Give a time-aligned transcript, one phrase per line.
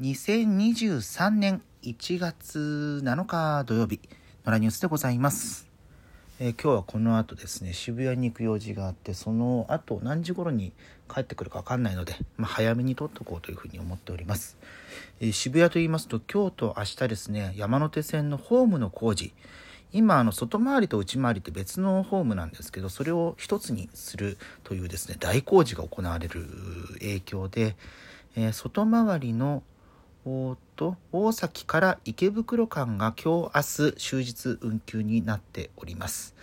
[0.00, 4.00] 2023年1月7日土曜日、
[4.46, 5.68] 野良ニュースでございます。
[6.38, 10.72] えー、今日はこの後ですね、渋谷に行く用事があって、その後何時頃に
[11.14, 14.56] 帰ってくるかわかんないので、まあ、早めに撮っとこうというふうに思っております。
[15.20, 19.34] えー、渋谷と言いますと、今日と明日ですね、山手線のホームの工事、
[19.92, 26.46] 今あの外回りと内回りって別のホームなんですけどそれを一つにするというですね大工事が行われる
[27.00, 27.74] 影響で、
[28.36, 29.64] えー、外回りの
[30.26, 36.34] おと大崎から池袋間が今日明日終日運休になっております。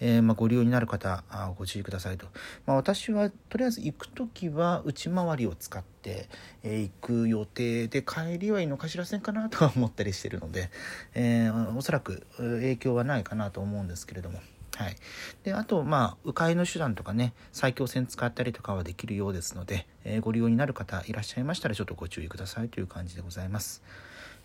[0.00, 2.26] えー、まあ、ご利用になる方あご注意くださいと、
[2.66, 6.28] まあ、私はとりあえず行く時は内回りを使って、
[6.62, 6.90] えー、行
[7.24, 10.70] く予定で帰りは井の頭線かなとは思ったりしてるので、
[11.14, 14.38] えー、おそらく影響はないかなと思うんですけれども。
[14.76, 14.96] はい、
[15.42, 23.82] であと、まあ、迂回の手段とかね埼京線使ったりとかはできるようですので、えー、ご利用になる方いらっしゃいましたらちょっとご注意くださいという感じでございます、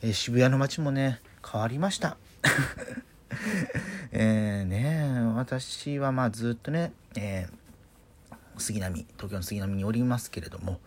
[0.01, 2.17] えー、渋谷の街もね変わりました。
[4.13, 7.47] えーね私はまあずっとね、え、
[8.57, 10.79] 杉並東京の杉並におりますけれども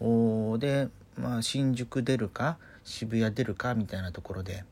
[0.00, 4.64] おで、まあ、新宿出るか渋谷出るかみたいなところで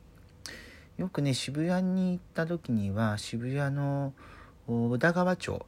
[0.97, 4.13] よくね渋谷に行った時には渋谷の
[4.67, 5.65] 宇田川町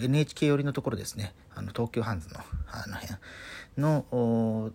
[0.00, 1.34] NHK 寄りのところですね。
[1.54, 3.18] あの東急ハンズのあの辺。
[3.78, 4.72] の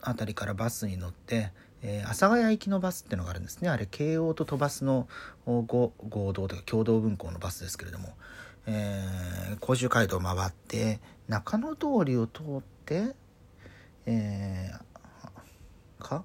[0.00, 3.68] 辺りからバスに乗って、えー、阿佐ヶ谷行きのバスっていうのがあるんですね。
[3.68, 5.08] あれ京王と都バスの
[5.46, 5.92] 合
[6.32, 8.14] 同というか共同運行のバスですけれども、
[8.66, 13.14] えー、甲州街道を回って中野通りを通って、
[14.06, 16.24] えー、か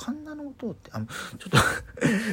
[0.00, 1.14] 神奈の音ってあのちょ
[1.48, 1.58] っと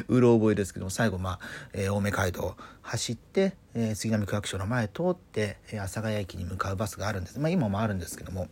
[0.08, 1.40] うろ覚えですけども最後まあ、
[1.74, 7.40] えー、青梅街道走って、えー、杉並区役所の前通って、え、阿佐ヶ谷駅に向かうバスがあるんです。
[7.40, 8.48] まあ今もあるんですけども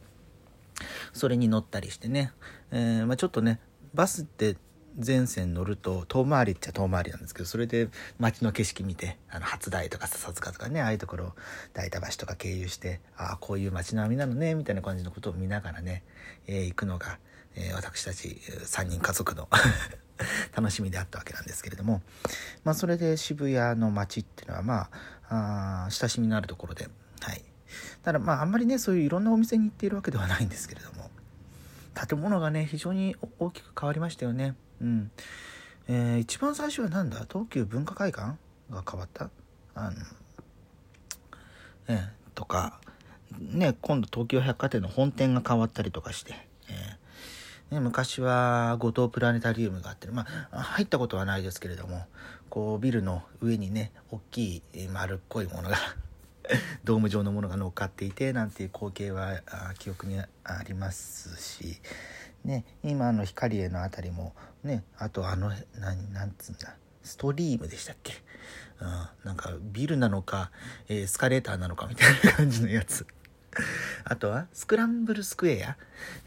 [1.14, 2.32] それに乗ったりしてね、
[2.72, 3.60] えーまあ、ちょっとね
[3.94, 4.58] バスって
[4.98, 11.34] 全線乗ると遠回りっちゃ遠回りなんですけどそれで街の景色見てあの初台とか笹塚とかねああいうところ
[11.74, 16.04] 大田橋とか経由してああこういう街並みなのねみたいな感じのことを見ながらね、
[16.48, 17.18] えー、行くのが
[17.56, 19.48] えー、私たち3人家族の
[20.56, 22.02] 楽しみであったわけなんですけれども、
[22.64, 24.90] まあ、それで渋谷の街っていうのはま
[25.30, 26.90] ああ親しみのあるところで、
[27.22, 27.44] はい、
[28.04, 31.10] ただまああんまりねそういういろんなお店に行っているわけではないんですけれども
[32.08, 34.56] 建物がね非常に大きく変わりましたよね。
[34.82, 35.12] うん。
[35.88, 37.26] えー、一番最初は何だ？
[37.30, 38.38] 東急文化会館
[38.70, 39.30] が変わった？
[39.76, 39.98] あの、
[41.88, 42.80] え、とか、
[43.38, 46.48] ね、今度東京百貨店の本店が変わったりとかして、
[47.74, 52.06] ね、昔は五島プラネタリウムがあって、まあ、入ったことはないですけれども、
[52.50, 55.78] こう、ビルの上にね、大きい丸っこいものが
[56.84, 59.42] ドーム状のものが乗っかっていて、なんていう光景は
[59.80, 60.28] 記憶にあ
[60.68, 61.82] りますし、
[62.46, 68.14] ね、今の光栄の辺りも、ね、あとあの、何、なんつうんだ、ストリームでしたっけ、
[68.82, 70.52] うん、なんかビルなのか、
[70.90, 73.08] エスカレーターなのかみたいな感じのやつ。
[74.04, 75.64] あとは、スクランブルスクエ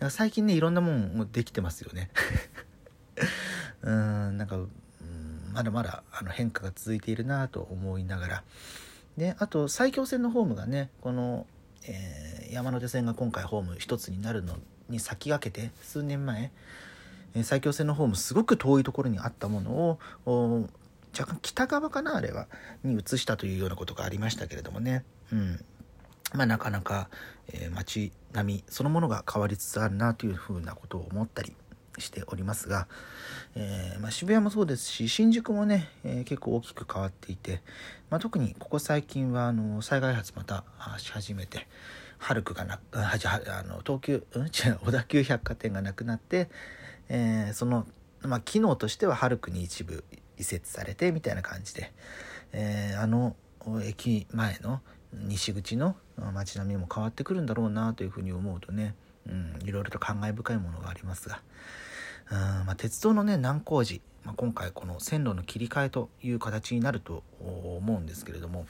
[0.01, 0.11] ア。
[0.11, 2.11] 最近ね、いろんなもんもできてますよね。
[3.83, 4.59] うん、なんか、
[5.53, 8.45] まだまだあの変化が続いているなと思いながら。
[9.17, 11.47] で、あと、埼京線のホームがね、この、
[11.85, 14.59] えー、山手線が今回ホーム一つになるの
[14.89, 16.51] に先駆けて、数年前、
[17.35, 20.69] えー、埼京線のホームすごく遠いところにあったものを、
[21.19, 22.47] 若干北側かなあれは
[22.85, 25.65] に移したというようなことがありましたけれどもねうん
[26.37, 27.09] まあ、なかなか、
[27.49, 31.57] えー、街並みそのものが変わりつつあるなというふうなことを思ったり
[31.99, 32.87] しておりますが、
[33.55, 37.63] えー、まあ、渋谷もそうですし新宿もね、えー、結構大きく変わっていて、
[38.11, 40.65] まあ、特にここ最近はあの再開発また
[40.99, 41.67] し始めて
[42.19, 46.49] ハルクがなあじあの東急、うん、違う小田急百貨店がなくなって、
[47.11, 47.87] えその、
[48.23, 50.03] まあ、機能としてはハルクに一部
[50.39, 51.93] 移設されてみたいな感じで、
[52.55, 53.37] えあの
[53.85, 54.81] 駅前の
[55.13, 55.95] 西口の
[56.32, 58.94] 街並みも変わってくるんだろうなというふうに思うとね、
[59.28, 61.41] うん、いろいろと感慨深いものがありますが、
[62.30, 68.66] うんまあ、鉄道のね難工事、まあ、今回この線路の切り替えという形になると思うんですけれども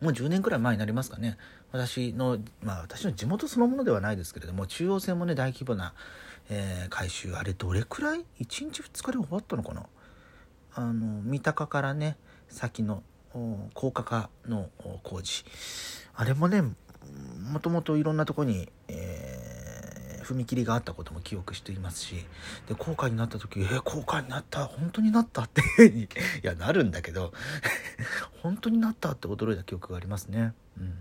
[0.00, 1.38] もう10年くらい前になりますかね。
[1.70, 5.94] 私のまあ私の地元そのものではないですけれども中央線もね大規模な、
[6.50, 9.86] えー、改修あれどれくらい？1日2日で終わったのかな？
[10.74, 12.18] あの三鷹からね
[12.48, 13.02] 先の
[13.74, 14.68] 高架化の
[15.02, 15.44] 工事
[16.14, 22.14] あれもねもともといろんなとこに、えー、踏切があったことも記憶していますし
[22.68, 26.08] で高架になった時えー、高架になった本当になったって い
[26.42, 27.32] やなるんだけど
[28.42, 30.54] 本当になったって驚いた記憶がありますね。
[30.78, 30.94] うん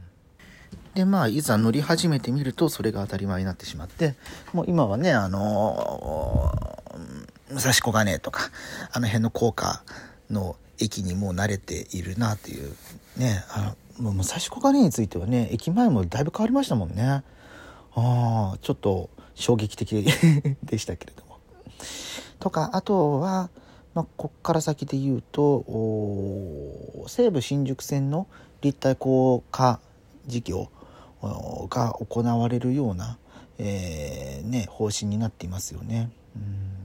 [0.93, 4.15] でまあいざ乗り始めてみるとそれが当たり前になってしまって
[4.51, 8.49] もう今はねあのー、武蔵小金とか
[8.91, 9.83] あの辺の高架
[10.29, 12.75] の駅にもう慣れているなっていう
[13.17, 13.43] ね。
[13.49, 17.03] あのもう武蔵小金についてはね駅前もだいぶ変わりましたもんね。
[17.03, 17.23] あ
[17.95, 20.03] あちょっと衝撃的
[20.63, 21.37] でしたけれども。
[22.39, 23.49] とかあとは、
[23.93, 25.63] まあ、こっから先で言うと
[27.07, 28.27] 西武新宿線の
[28.61, 29.79] 立体高架
[30.27, 30.69] 事業
[31.69, 33.17] が行われるような、
[33.59, 36.09] えー、ね、方針になっていますよね。
[36.35, 36.81] うん。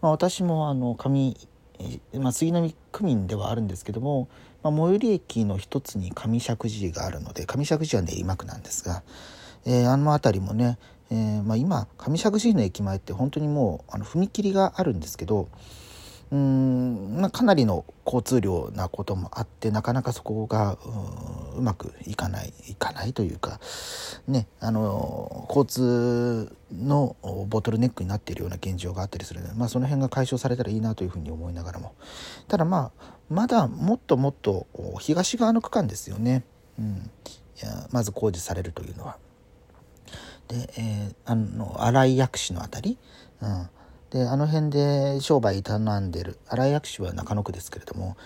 [0.00, 1.36] まあ、私もあの上、
[2.18, 4.28] まあ、杉並区民ではあるんですけども、
[4.62, 9.02] まあ、最寄り駅の一つに上石神があるので上石神は練馬区なんですが、
[9.64, 10.78] えー、あの辺りもね、
[11.10, 15.48] えーまあ、今上石神の駅前って本当にもうあの踏切があるんですけど
[16.32, 20.78] うん、まあ、かなりの交通量なこともあってなかなかそこが
[21.54, 23.60] うまくいかないいかないというか
[24.26, 27.16] ねあの交通の
[27.48, 31.92] ボトルネックになっているような現状があったりするので、まあ、その辺が解消されたらいいなというふうに思いながらも。
[32.48, 34.66] ただまあまだもっともっと
[35.00, 36.44] 東側の区間ですよね、
[36.78, 37.10] うん、
[37.62, 39.18] いやまず工事されるというのは。
[40.48, 42.98] で、えー、あの新井薬師の辺り、
[43.42, 43.68] うん、
[44.12, 48.18] であの辺で商売営んでる新井薬師は中野区ですけれども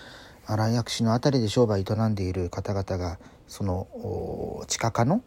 [0.44, 5.22] 新井薬師の辺りで商売営んでいる方々がその地下化の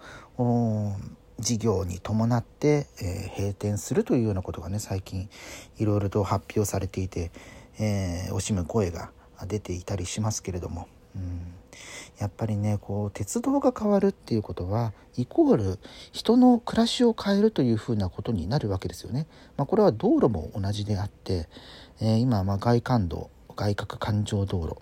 [1.39, 5.29] 事業に伴って、えー、閉店するというようなことがね最近
[5.77, 7.31] いろいろと発表されていて、
[7.79, 9.11] えー、惜しむ声が
[9.47, 10.89] 出ていたりしますけれども。
[11.15, 11.53] うん
[12.19, 15.79] やっぱりねこう鉄道が変わるっていうことはイコール
[16.11, 19.25] 人の暮らしを変えるというふうなことになるわけですよね。
[19.55, 21.47] まあ、これは道路も同じであって、
[22.01, 24.77] えー、今ま外環道外角環状道路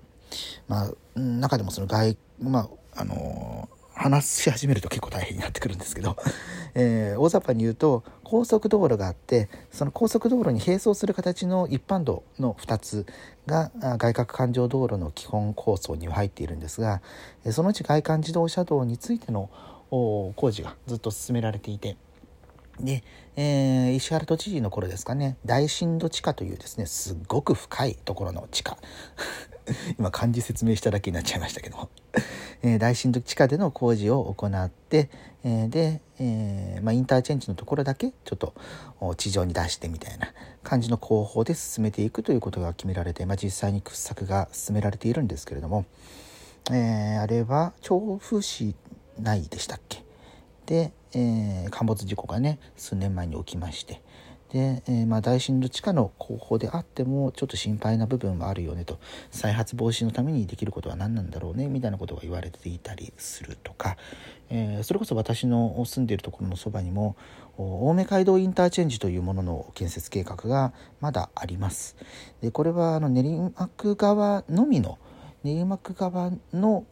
[0.68, 6.16] まあ中でもその外まああの話し始めると結構大変になってくるんですけど、
[6.76, 13.06] えー、大雑把に言うと高速道路があってその高速道路に並走する形の一般道の2つ
[13.48, 17.02] が外郭環状道路の基本構想には入っているんですが
[17.50, 19.50] そのうち外環自動車道についての
[19.90, 21.98] 工事がずっと進められていて
[22.80, 23.04] で、
[23.36, 25.38] えー、石原都知事の頃ですかね。
[25.46, 28.78] 大深度地下というですねすっごく深いところの地下。
[30.00, 31.90] 今漢字説明しただけになっちゃいましたけど
[32.64, 35.10] えー、大深度地下での工事を行って、
[35.44, 38.54] えー、で、えー、まあ、インターチェンジのところだけちょっと
[39.18, 40.34] 地上に出してみたいな
[40.64, 45.86] 感じの工法で進めていくということが決められて、まあ、実際に掘削が進められているんですけれども、
[46.72, 48.74] えあれは調布市
[49.20, 50.04] 内でしたっけ？
[50.66, 54.02] で、え陥没事故がね数年前に起きまして。
[54.52, 59.00] で、えー、まあ、大震度地下の工法であってもちょっと心配な部分はあるよねと。
[59.30, 63.98] 再発防止のためにできることは何なんだろうねみたいなことが言われていたりするとか、
[64.50, 67.18] えー、それこそ私の住んでいるところのそばにも
[67.58, 71.98] 青梅街道インターチェンジというものの建設計画がまだあります。
[72.42, 74.98] でこれはあの練馬区側のみの
[75.44, 76.86] 練馬区側の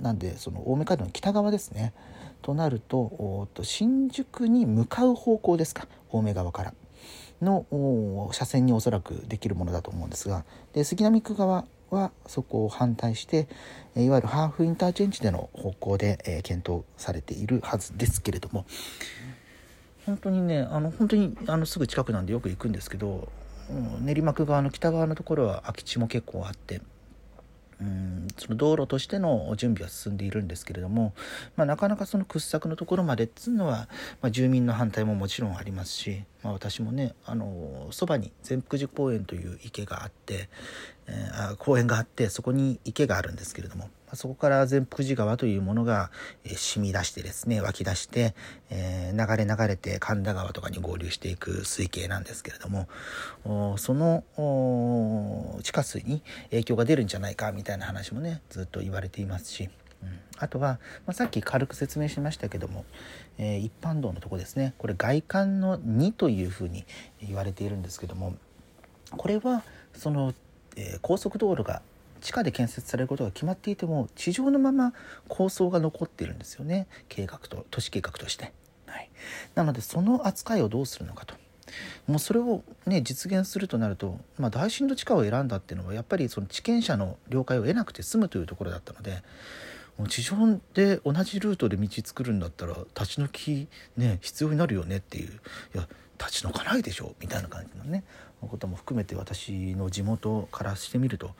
[0.00, 1.92] なんでその青梅街道の北側ですね。
[2.40, 5.86] となるとと新宿に向かう方向ですか？
[6.12, 6.74] 青梅側から。
[7.42, 10.44] の車線におそらくできるものだと思うんですが。
[10.74, 13.48] で杉並区側はそこを反対して
[13.96, 18.66] いわゆるハーフインターチェンジでの方向で、え検討されているはずですけれども。
[20.04, 23.28] 本当にねあの本当にあのすぐ近くなんでよく行くんですけど、
[23.70, 26.80] うん、練馬区側の北側のところは空き地も結構あって。
[27.80, 28.28] うん。
[28.36, 31.14] その道路としての準備は進んでいるんですけれども、
[31.56, 33.88] まあ、なかなかその掘削のところまでっつうのは、
[34.20, 40.48] まあ、住民の反対ももちろんありますし、まあ、私もねあのそばに善福寺公園という池があって、
[41.06, 46.10] えー、公園があってそこに池があるんですけれどもそこから善福寺川というものが、
[46.44, 48.34] え、染み出してですね湧き出して、
[48.70, 52.88] えー、流れ流れて神田川とかに合流していく水系なんですけれども
[53.78, 54.24] その
[55.62, 59.68] 地下水に影響が出るんじゃないかみたいな話もねずっと言われていますし。
[60.02, 62.86] うん、あとは、まあ、さっき軽く説明しましたけども、
[63.36, 66.86] えー、一般道のとこですねこれ外観の2というふうに
[67.22, 68.34] 言われているんですけども
[69.10, 69.62] これは
[69.92, 70.32] その、
[70.76, 71.82] えー、高速道路が
[72.20, 74.92] 地下で建設されることが決まっていても地上のまま
[75.28, 76.86] 構想が残っているんですよね。
[77.08, 78.52] 計画と都市計画として、
[78.86, 79.10] はい、
[79.54, 81.34] なのでその扱いをどうするのかと。
[82.06, 89.22] もうそれをね実現するとなると、まあ、大震度地下を選んだっていうのはやっぱりその地権者の了解を得なくて済むというところだったので
[89.96, 90.36] もう地上
[90.74, 95.28] で同じルートで道作るんだったら立ち退きね必要になるよねっていう。
[95.74, 95.88] いや
[96.20, 98.04] 立ち退かないでしょうみたいな感じのね
[98.46, 101.34] ことも含めて私の地元からしてみると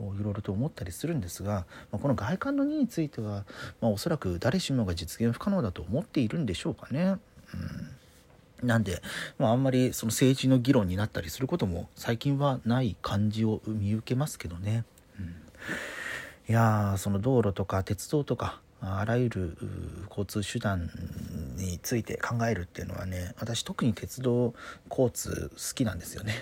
[0.00, 3.44] いろいろと思ったりするんですが、ま、この外観の2については、
[3.80, 7.16] ま、おそらく誰しもが実現不可能だと思っているんでしょうかね。
[7.54, 7.96] うん
[8.62, 9.02] なんで、
[9.38, 14.84] まあ、あんまりその政治の議論になったりすることも最近はない感じを見受けますけどね。
[15.20, 15.26] うん、
[16.48, 19.58] いやその道路とか鉄道とかあらゆる
[20.08, 20.90] 交通手段
[21.56, 24.54] について考えるっていうのはね私特に鉄道
[24.90, 26.34] 交通好きなんですよね。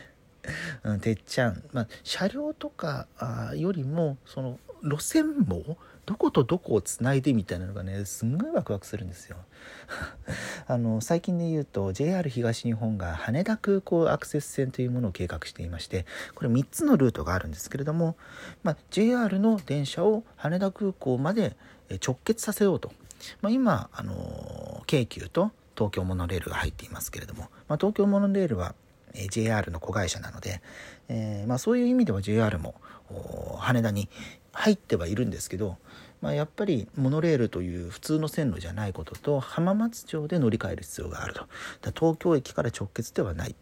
[0.85, 3.07] うん、てっちゃん、まあ、車両とか
[3.57, 9.37] よりもその路線網どことどこをつないでみたいなのがねすんごいワクワクするんですよ。
[10.67, 18.17] あの最近で言うと JR 東日本が羽田空港アクセス線というものを計画していましてこれ3つのルートがあるんですけれども、
[18.63, 21.57] まあ、JR の電車を羽田空港まで
[22.07, 22.93] 直結させようと、
[23.41, 28.75] まあ、今あの京急と東京モノレールが入っていますけれども、まあ、東京モノレールは
[29.31, 30.61] JR の子会社なので、
[31.09, 32.75] えー、まあ、そういう意味では JR も
[33.59, 34.09] 羽田に
[34.55, 35.77] 入ってはいるんですけど、
[36.23, 41.47] まあ、やっぱりモノレールという普通の線路じゃないことと浜松町で乗り換える必要があると。
[41.93, 43.55] 東京駅から直結ではない、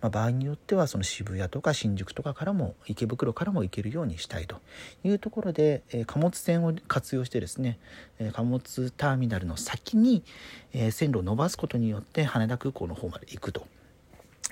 [0.00, 4.56] まあ、場合によってはその渋谷とか新宿とかからも池袋からも行けるようにしたいと。
[5.04, 7.78] いうところで、えー、貨物船を活用してですね、
[8.18, 10.24] えー、貨物ターミナルの先に、
[10.72, 13.66] えー、線路を伸ばすことによって羽田空港の方まで行くと。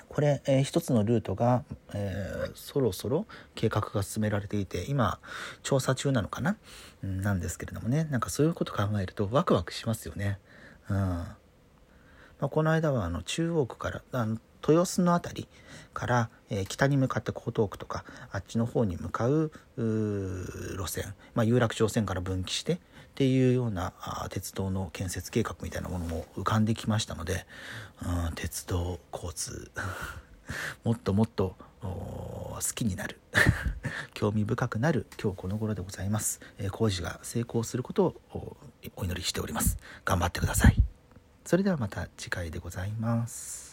[0.09, 1.63] これ、えー、一つのルートが、
[1.93, 3.25] えー、そろそろ
[3.55, 5.19] 計画が進められていて今
[5.63, 6.57] 調査中なのかな、
[7.03, 8.05] うん、なんですけれどもね。
[8.05, 10.39] なんかそういうこと考えるとワクワクしますよね。
[10.89, 10.97] うん。
[10.97, 11.35] ま
[12.41, 14.37] あ、この間はあの中央区からあの
[14.67, 15.47] 豊洲の辺り
[15.93, 22.79] から、えー、北に向かって江東区とかあっちの方に向かう路線、まあ、有楽町線から分岐して
[23.19, 27.45] っていうようなあ鉄道の建設計画みたいなものも浮かんできましたので、
[28.01, 29.69] うん、鉄道交通
[30.85, 33.19] もっともっと好きになる
[34.15, 38.55] 興味深くなる今日この頃でございます、えー、工事が成功することを
[38.95, 39.77] お祈りしております。
[40.05, 40.77] 頑張ってください。
[41.43, 43.68] それではまた次回でございます。